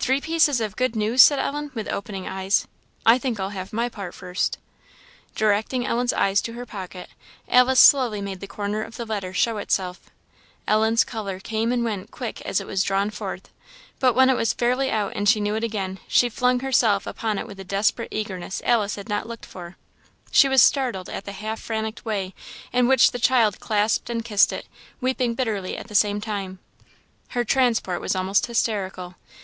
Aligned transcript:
"Three 0.00 0.20
pieces 0.20 0.60
of 0.60 0.74
good 0.74 0.96
news!" 0.96 1.22
said 1.22 1.38
Ellen, 1.38 1.70
with 1.72 1.86
opening 1.86 2.26
eyes; 2.26 2.66
"I 3.06 3.16
think 3.16 3.38
I'll 3.38 3.50
have 3.50 3.72
my 3.72 3.88
part 3.88 4.12
first." 4.12 4.58
Directing 5.36 5.86
Ellen's 5.86 6.12
eyes 6.12 6.42
to 6.42 6.54
her 6.54 6.66
pocket, 6.66 7.10
Alice 7.48 7.78
slowly 7.78 8.20
made 8.20 8.40
the 8.40 8.48
corner 8.48 8.82
of 8.82 8.96
the 8.96 9.04
letter 9.06 9.32
show 9.32 9.58
itself. 9.58 10.10
Ellen's 10.66 11.04
colour 11.04 11.38
came 11.38 11.70
and 11.70 11.84
went 11.84 12.10
quick 12.10 12.40
as 12.40 12.60
it 12.60 12.66
was 12.66 12.82
drawn 12.82 13.08
forth; 13.10 13.50
but 14.00 14.14
when 14.14 14.28
it 14.30 14.34
was 14.36 14.52
fairly 14.52 14.90
out, 14.90 15.12
and 15.14 15.28
she 15.28 15.38
knew 15.38 15.54
it 15.54 15.62
again, 15.62 16.00
she 16.08 16.28
flung 16.28 16.58
herself 16.58 17.06
upon 17.06 17.38
it 17.38 17.46
with 17.46 17.60
a 17.60 17.64
desperate 17.64 18.08
eagerness 18.10 18.62
Alice 18.64 18.96
had 18.96 19.08
not 19.08 19.28
looked 19.28 19.46
for; 19.46 19.76
she 20.32 20.48
was 20.48 20.60
startled 20.60 21.08
at 21.08 21.24
the 21.24 21.30
half 21.30 21.60
frantic 21.60 22.04
way 22.04 22.34
in 22.72 22.88
which 22.88 23.12
the 23.12 23.18
child 23.20 23.60
clasped 23.60 24.10
and 24.10 24.24
kissed 24.24 24.52
it, 24.52 24.66
weeping 25.00 25.34
bitterly 25.36 25.76
at 25.76 25.86
the 25.86 25.94
same 25.94 26.20
time. 26.20 26.58
Her 27.28 27.44
transport 27.44 28.00
was 28.00 28.16
almost 28.16 28.46
hysterical. 28.46 29.14